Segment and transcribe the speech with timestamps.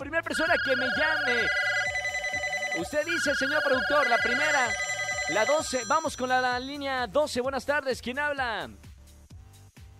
[0.00, 1.46] primera persona que me llame.
[2.78, 4.68] Usted dice, señor productor, la primera,
[5.32, 5.82] la 12.
[5.86, 7.40] Vamos con la, la línea 12.
[7.40, 8.00] Buenas tardes.
[8.02, 8.70] ¿Quién habla?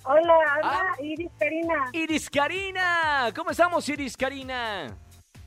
[0.05, 1.03] Hola, habla Ah.
[1.03, 1.75] Iris Karina.
[1.93, 3.31] Iris Karina.
[3.35, 4.97] ¿Cómo estamos, Iris Karina?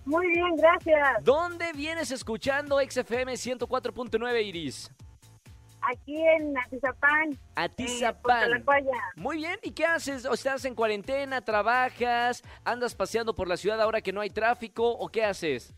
[0.06, 1.24] Muy bien, gracias.
[1.24, 4.92] ¿Dónde vienes escuchando XFM 104.9, Iris?
[5.82, 7.38] Aquí en Atizapán.
[7.56, 8.54] Atizapán.
[8.54, 8.64] Eh.
[9.16, 10.26] Muy bien, ¿y qué haces?
[10.26, 11.42] ¿O ¿Estás en cuarentena?
[11.42, 12.42] ¿Trabajas?
[12.64, 14.90] ¿Andas paseando por la ciudad ahora que no hay tráfico?
[14.92, 15.74] ¿O qué haces?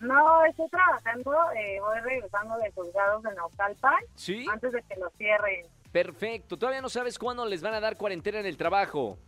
[0.00, 1.32] No, estoy trabajando.
[1.56, 4.46] Eh, voy regresando de juzgados de Naucalpan ¿Sí?
[4.52, 5.66] antes de que lo cierren.
[5.92, 6.56] Perfecto.
[6.56, 9.18] ¿Todavía no sabes cuándo les van a dar cuarentena en el trabajo?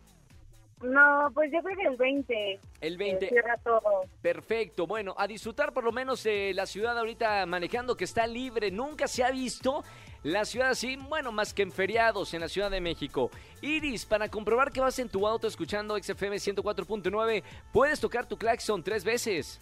[0.83, 2.59] No, pues yo creo que el 20.
[2.81, 3.29] El eh, 20.
[3.29, 4.03] cierra todo.
[4.21, 8.71] Perfecto, bueno, a disfrutar por lo menos eh, la ciudad ahorita manejando que está libre.
[8.71, 9.83] Nunca se ha visto
[10.23, 13.31] la ciudad así, bueno, más que en feriados en la Ciudad de México.
[13.61, 18.83] Iris, para comprobar que vas en tu auto escuchando XFM 104.9, puedes tocar tu claxon
[18.83, 19.59] tres veces.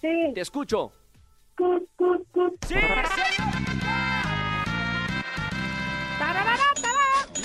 [0.00, 0.32] Sí.
[0.34, 0.92] Te escucho.
[1.56, 2.64] Cut, cut, cut.
[2.66, 3.06] ¡Sí, señor!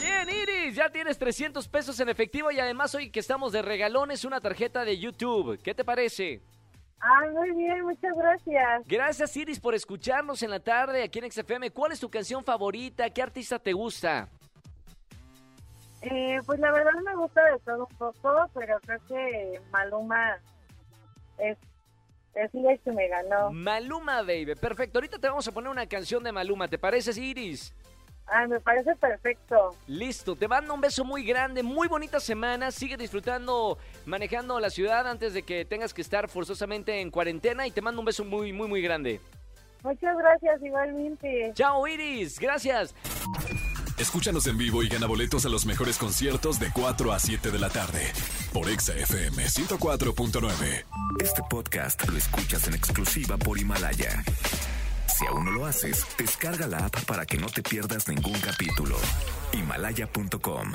[0.02, 4.26] Bien, Iris, ya tienes 300 pesos en efectivo y además hoy que estamos de regalones
[4.26, 5.62] una tarjeta de YouTube.
[5.62, 6.42] ¿Qué te parece?
[7.00, 8.84] Ah, muy bien, muchas gracias.
[8.88, 11.72] Gracias Iris por escucharnos en la tarde aquí en XFM.
[11.72, 13.10] ¿Cuál es tu canción favorita?
[13.10, 14.30] ¿Qué artista te gusta?
[16.02, 20.38] Eh, pues la verdad me gusta de todo un poco, pero creo que Maluma
[21.38, 21.58] es,
[22.36, 23.52] es la que me ganó.
[23.52, 24.56] Maluma, baby.
[24.56, 25.00] Perfecto.
[25.00, 26.68] Ahorita te vamos a poner una canción de Maluma.
[26.68, 27.74] ¿Te parece, Iris?
[28.28, 29.76] Ah, me parece perfecto.
[29.88, 30.36] Listo.
[30.36, 31.64] Te mando un beso muy grande.
[31.64, 32.72] Muy bonita semana.
[32.72, 37.68] Sigue disfrutando manejando la ciudad antes de que tengas que estar forzosamente en cuarentena.
[37.68, 39.20] Y te mando un beso muy, muy, muy grande.
[39.84, 41.52] Muchas gracias igualmente.
[41.56, 42.40] Chao, Iris.
[42.40, 42.96] Gracias.
[43.98, 47.60] Escúchanos en vivo y gana boletos a los mejores conciertos de 4 a 7 de
[47.60, 48.02] la tarde
[48.52, 50.86] por Exa FM 104.9.
[51.20, 54.24] Este podcast lo escuchas en exclusiva por Himalaya.
[55.08, 58.98] Si aún no lo haces, descarga la app para que no te pierdas ningún capítulo.
[59.54, 60.74] Himalaya.com.